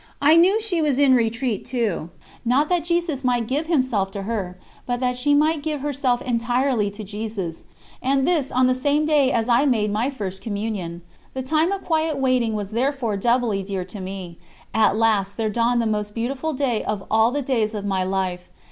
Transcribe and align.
I 0.19 0.35
knew 0.35 0.59
she 0.59 0.81
was 0.81 0.97
in 0.97 1.13
retreat 1.13 1.63
too, 1.63 2.09
not 2.43 2.69
that 2.69 2.83
Jesus 2.85 3.23
might 3.23 3.45
give 3.47 3.67
Himself 3.67 4.09
to 4.13 4.23
her, 4.23 4.57
but 4.87 4.99
that 4.99 5.15
she 5.15 5.35
might 5.35 5.61
give 5.61 5.81
herself 5.81 6.23
entirely 6.23 6.89
to 6.89 7.03
Jesus, 7.03 7.65
and 8.01 8.27
this 8.27 8.51
on 8.51 8.65
the 8.65 8.73
same 8.73 9.05
day 9.05 9.31
as 9.31 9.47
I 9.47 9.67
made 9.67 9.91
my 9.93 10.09
First 10.09 10.41
Communion. 10.41 11.03
The 11.35 11.43
time 11.43 11.71
of 11.71 11.83
quiet 11.83 12.17
waiting 12.17 12.55
was 12.55 12.71
therefore 12.71 13.15
doubly 13.15 13.61
dear 13.61 13.85
to 13.85 13.99
me. 13.99 14.39
At 14.73 14.97
last 14.97 15.37
there 15.37 15.49
dawned 15.49 15.83
the 15.83 15.85
most 15.85 16.15
beautiful 16.15 16.53
day 16.53 16.83
of 16.83 17.03
all 17.11 17.29
the 17.29 17.43
days 17.43 17.75
of 17.75 17.85
my 17.85 18.03
life. 18.03 18.49